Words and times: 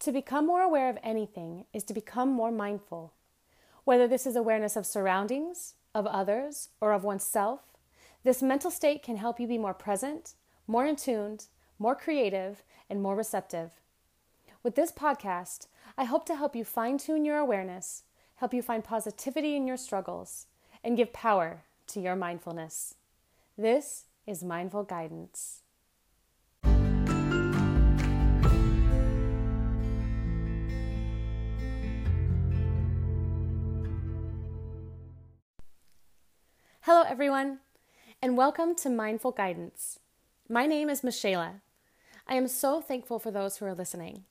To 0.00 0.12
become 0.12 0.46
more 0.46 0.62
aware 0.62 0.88
of 0.88 0.98
anything 1.02 1.66
is 1.74 1.84
to 1.84 1.92
become 1.92 2.30
more 2.30 2.50
mindful. 2.50 3.12
Whether 3.84 4.08
this 4.08 4.26
is 4.26 4.34
awareness 4.34 4.74
of 4.74 4.86
surroundings, 4.86 5.74
of 5.94 6.06
others, 6.06 6.70
or 6.80 6.94
of 6.94 7.04
oneself, 7.04 7.60
this 8.24 8.42
mental 8.42 8.70
state 8.70 9.02
can 9.02 9.18
help 9.18 9.38
you 9.38 9.46
be 9.46 9.58
more 9.58 9.74
present, 9.74 10.32
more 10.66 10.86
in 10.86 10.96
tuned, 10.96 11.46
more 11.78 11.94
creative, 11.94 12.62
and 12.88 13.02
more 13.02 13.14
receptive. 13.14 13.72
With 14.62 14.74
this 14.74 14.90
podcast, 14.90 15.66
I 15.98 16.04
hope 16.04 16.24
to 16.26 16.36
help 16.36 16.56
you 16.56 16.64
fine 16.64 16.96
tune 16.96 17.26
your 17.26 17.36
awareness, 17.36 18.04
help 18.36 18.54
you 18.54 18.62
find 18.62 18.82
positivity 18.82 19.54
in 19.54 19.66
your 19.66 19.76
struggles, 19.76 20.46
and 20.82 20.96
give 20.96 21.12
power 21.12 21.64
to 21.88 22.00
your 22.00 22.16
mindfulness. 22.16 22.94
This 23.58 24.04
is 24.26 24.42
Mindful 24.42 24.84
Guidance. 24.84 25.60
Hello, 36.92 37.04
everyone, 37.08 37.60
and 38.20 38.36
welcome 38.36 38.74
to 38.74 38.90
Mindful 38.90 39.30
Guidance. 39.30 40.00
My 40.48 40.66
name 40.66 40.90
is 40.90 41.04
Michela. 41.04 41.60
I 42.26 42.34
am 42.34 42.48
so 42.48 42.80
thankful 42.80 43.20
for 43.20 43.30
those 43.30 43.58
who 43.58 43.66
are 43.66 43.76
listening. 43.76 44.24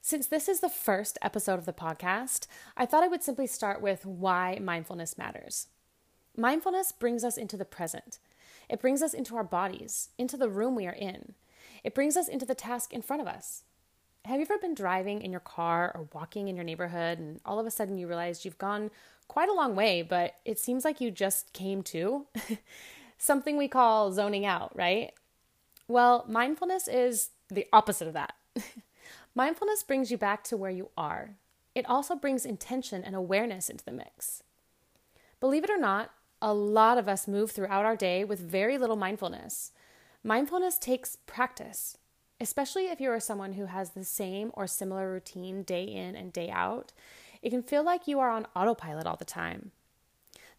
Since 0.00 0.26
this 0.26 0.48
is 0.48 0.58
the 0.58 0.68
first 0.68 1.18
episode 1.22 1.60
of 1.60 1.66
the 1.66 1.72
podcast, 1.72 2.48
I 2.76 2.84
thought 2.84 3.04
I 3.04 3.06
would 3.06 3.22
simply 3.22 3.46
start 3.46 3.80
with 3.80 4.04
why 4.04 4.58
mindfulness 4.60 5.16
matters. 5.16 5.68
Mindfulness 6.36 6.90
brings 6.90 7.22
us 7.22 7.36
into 7.36 7.56
the 7.56 7.64
present. 7.64 8.18
It 8.68 8.80
brings 8.80 9.00
us 9.00 9.14
into 9.14 9.36
our 9.36 9.44
bodies, 9.44 10.08
into 10.18 10.36
the 10.36 10.48
room 10.48 10.74
we 10.74 10.88
are 10.88 10.92
in. 10.94 11.34
It 11.84 11.94
brings 11.94 12.16
us 12.16 12.26
into 12.26 12.44
the 12.44 12.56
task 12.56 12.92
in 12.92 13.02
front 13.02 13.22
of 13.22 13.28
us. 13.28 13.62
Have 14.26 14.40
you 14.40 14.46
ever 14.46 14.56
been 14.56 14.74
driving 14.74 15.20
in 15.20 15.30
your 15.30 15.40
car 15.40 15.92
or 15.94 16.08
walking 16.14 16.48
in 16.48 16.56
your 16.56 16.64
neighborhood 16.64 17.18
and 17.18 17.40
all 17.44 17.58
of 17.58 17.66
a 17.66 17.70
sudden 17.70 17.98
you 17.98 18.08
realized 18.08 18.44
you've 18.44 18.56
gone 18.56 18.90
quite 19.28 19.50
a 19.50 19.54
long 19.54 19.76
way, 19.76 20.00
but 20.00 20.36
it 20.46 20.58
seems 20.58 20.82
like 20.82 20.98
you 20.98 21.10
just 21.10 21.52
came 21.52 21.82
to? 21.82 22.26
Something 23.18 23.58
we 23.58 23.68
call 23.68 24.12
zoning 24.12 24.46
out, 24.46 24.74
right? 24.74 25.12
Well, 25.88 26.24
mindfulness 26.26 26.88
is 26.88 27.30
the 27.48 27.66
opposite 27.70 28.08
of 28.08 28.14
that. 28.14 28.34
mindfulness 29.34 29.82
brings 29.82 30.10
you 30.10 30.16
back 30.16 30.42
to 30.44 30.56
where 30.56 30.70
you 30.70 30.88
are. 30.96 31.36
It 31.74 31.84
also 31.86 32.16
brings 32.16 32.46
intention 32.46 33.04
and 33.04 33.14
awareness 33.14 33.68
into 33.68 33.84
the 33.84 33.92
mix. 33.92 34.42
Believe 35.38 35.64
it 35.64 35.70
or 35.70 35.78
not, 35.78 36.10
a 36.40 36.54
lot 36.54 36.96
of 36.96 37.08
us 37.08 37.28
move 37.28 37.50
throughout 37.50 37.84
our 37.84 37.96
day 37.96 38.24
with 38.24 38.40
very 38.40 38.78
little 38.78 38.96
mindfulness. 38.96 39.72
Mindfulness 40.22 40.78
takes 40.78 41.18
practice, 41.26 41.98
especially 42.44 42.88
if 42.88 43.00
you 43.00 43.10
are 43.10 43.18
someone 43.18 43.54
who 43.54 43.64
has 43.64 43.90
the 43.90 44.04
same 44.04 44.50
or 44.52 44.66
similar 44.66 45.10
routine 45.10 45.62
day 45.62 45.84
in 45.84 46.14
and 46.14 46.30
day 46.30 46.50
out. 46.50 46.92
It 47.40 47.48
can 47.48 47.62
feel 47.62 47.82
like 47.82 48.06
you 48.06 48.20
are 48.20 48.28
on 48.28 48.46
autopilot 48.54 49.06
all 49.06 49.16
the 49.16 49.24
time. 49.24 49.70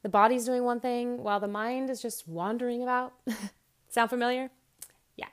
The 0.01 0.09
body's 0.09 0.45
doing 0.45 0.63
one 0.63 0.79
thing 0.79 1.21
while 1.21 1.39
the 1.39 1.47
mind 1.47 1.91
is 1.91 2.01
just 2.01 2.27
wandering 2.27 2.81
about. 2.81 3.13
Sound 3.89 4.09
familiar? 4.09 4.49
Yeah. 5.15 5.27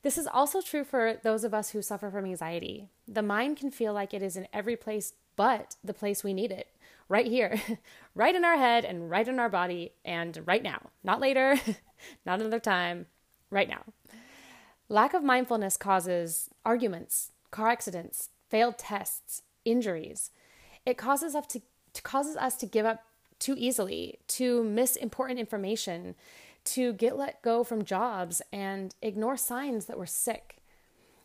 This 0.00 0.16
is 0.16 0.26
also 0.26 0.62
true 0.62 0.82
for 0.82 1.20
those 1.22 1.44
of 1.44 1.52
us 1.52 1.68
who 1.68 1.82
suffer 1.82 2.10
from 2.10 2.24
anxiety. 2.24 2.88
The 3.06 3.22
mind 3.22 3.58
can 3.58 3.70
feel 3.70 3.92
like 3.92 4.14
it 4.14 4.22
is 4.22 4.34
in 4.34 4.48
every 4.54 4.76
place 4.76 5.12
but 5.36 5.76
the 5.84 5.92
place 5.92 6.24
we 6.24 6.32
need 6.32 6.52
it 6.52 6.68
right 7.06 7.26
here, 7.26 7.60
right 8.14 8.34
in 8.34 8.46
our 8.46 8.56
head 8.56 8.86
and 8.86 9.10
right 9.10 9.28
in 9.28 9.38
our 9.38 9.50
body, 9.50 9.92
and 10.06 10.40
right 10.46 10.62
now. 10.62 10.88
Not 11.04 11.20
later, 11.20 11.60
not 12.24 12.40
another 12.40 12.60
time, 12.60 13.06
right 13.50 13.68
now. 13.68 13.82
Lack 14.88 15.14
of 15.14 15.24
mindfulness 15.24 15.76
causes 15.76 16.48
arguments, 16.64 17.32
car 17.50 17.68
accidents, 17.70 18.30
failed 18.48 18.78
tests, 18.78 19.42
injuries. 19.64 20.30
It 20.84 20.96
causes 20.96 21.34
us 21.34 21.46
to, 21.48 21.60
causes 22.02 22.36
us 22.36 22.56
to 22.56 22.66
give 22.66 22.86
up 22.86 23.02
too 23.38 23.54
easily, 23.58 24.18
to 24.28 24.62
miss 24.62 24.96
important 24.96 25.40
information, 25.40 26.14
to 26.64 26.92
get 26.92 27.16
let 27.16 27.42
go 27.42 27.64
from 27.64 27.84
jobs 27.84 28.42
and 28.52 28.94
ignore 29.02 29.36
signs 29.36 29.86
that 29.86 29.98
we're 29.98 30.06
sick. 30.06 30.58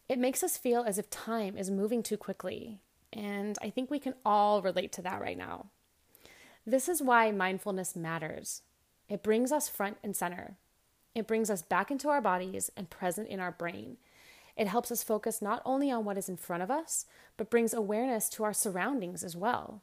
It 0.09 0.19
makes 0.19 0.43
us 0.43 0.57
feel 0.57 0.83
as 0.83 0.97
if 0.97 1.09
time 1.09 1.55
is 1.57 1.71
moving 1.71 2.03
too 2.03 2.17
quickly. 2.17 2.79
And 3.13 3.57
I 3.61 3.69
think 3.69 3.89
we 3.89 3.99
can 3.99 4.15
all 4.25 4.61
relate 4.61 4.91
to 4.93 5.01
that 5.03 5.21
right 5.21 5.37
now. 5.37 5.67
This 6.65 6.89
is 6.89 7.01
why 7.01 7.31
mindfulness 7.31 7.95
matters. 7.95 8.61
It 9.09 9.23
brings 9.23 9.51
us 9.51 9.67
front 9.69 9.97
and 10.03 10.15
center. 10.15 10.57
It 11.13 11.27
brings 11.27 11.49
us 11.49 11.61
back 11.61 11.91
into 11.91 12.09
our 12.09 12.21
bodies 12.21 12.71
and 12.77 12.89
present 12.89 13.27
in 13.27 13.39
our 13.39 13.51
brain. 13.51 13.97
It 14.55 14.67
helps 14.67 14.91
us 14.91 15.03
focus 15.03 15.41
not 15.41 15.61
only 15.65 15.91
on 15.91 16.05
what 16.05 16.17
is 16.17 16.29
in 16.29 16.37
front 16.37 16.63
of 16.63 16.71
us, 16.71 17.05
but 17.37 17.49
brings 17.49 17.73
awareness 17.73 18.29
to 18.29 18.43
our 18.43 18.53
surroundings 18.53 19.23
as 19.23 19.35
well. 19.35 19.81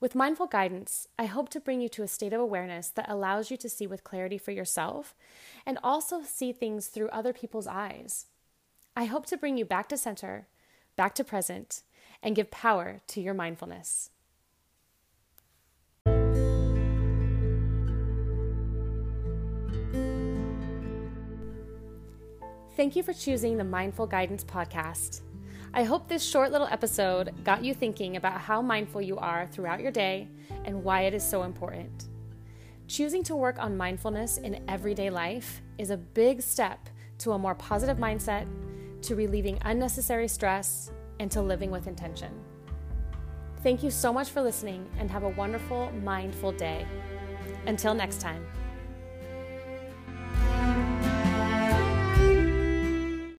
With 0.00 0.14
mindful 0.14 0.46
guidance, 0.46 1.08
I 1.18 1.26
hope 1.26 1.50
to 1.50 1.60
bring 1.60 1.80
you 1.80 1.88
to 1.90 2.02
a 2.02 2.08
state 2.08 2.32
of 2.32 2.40
awareness 2.40 2.88
that 2.88 3.08
allows 3.08 3.50
you 3.50 3.56
to 3.58 3.68
see 3.68 3.86
with 3.86 4.04
clarity 4.04 4.38
for 4.38 4.50
yourself 4.50 5.14
and 5.66 5.78
also 5.84 6.22
see 6.22 6.52
things 6.52 6.86
through 6.86 7.10
other 7.10 7.34
people's 7.34 7.66
eyes. 7.66 8.26
I 8.96 9.04
hope 9.04 9.26
to 9.26 9.36
bring 9.36 9.58
you 9.58 9.66
back 9.66 9.88
to 9.90 9.98
center, 9.98 10.48
back 10.96 11.14
to 11.16 11.24
present, 11.24 11.82
and 12.22 12.34
give 12.34 12.50
power 12.50 13.00
to 13.08 13.20
your 13.20 13.34
mindfulness. 13.34 14.10
Thank 22.76 22.94
you 22.94 23.02
for 23.02 23.12
choosing 23.12 23.56
the 23.56 23.64
Mindful 23.64 24.06
Guidance 24.06 24.44
Podcast. 24.44 25.22
I 25.74 25.82
hope 25.82 26.08
this 26.08 26.24
short 26.24 26.52
little 26.52 26.68
episode 26.68 27.44
got 27.44 27.64
you 27.64 27.74
thinking 27.74 28.16
about 28.16 28.40
how 28.40 28.62
mindful 28.62 29.02
you 29.02 29.18
are 29.18 29.48
throughout 29.48 29.80
your 29.80 29.90
day 29.90 30.28
and 30.64 30.84
why 30.84 31.02
it 31.02 31.12
is 31.12 31.28
so 31.28 31.42
important. 31.42 32.08
Choosing 32.86 33.24
to 33.24 33.34
work 33.34 33.58
on 33.58 33.76
mindfulness 33.76 34.38
in 34.38 34.64
everyday 34.68 35.10
life 35.10 35.62
is 35.78 35.90
a 35.90 35.96
big 35.96 36.42
step 36.42 36.88
to 37.18 37.32
a 37.32 37.38
more 37.38 37.56
positive 37.56 37.98
mindset, 37.98 38.46
to 39.02 39.16
relieving 39.16 39.58
unnecessary 39.62 40.28
stress, 40.28 40.92
and 41.18 41.30
to 41.30 41.42
living 41.42 41.72
with 41.72 41.88
intention. 41.88 42.32
Thank 43.62 43.82
you 43.82 43.90
so 43.90 44.12
much 44.12 44.30
for 44.30 44.42
listening 44.42 44.88
and 44.98 45.10
have 45.10 45.24
a 45.24 45.28
wonderful, 45.30 45.90
mindful 46.02 46.52
day. 46.52 46.86
Until 47.66 47.94
next 47.94 48.20
time. 48.20 48.46